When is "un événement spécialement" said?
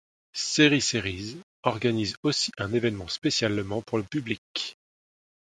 2.57-3.83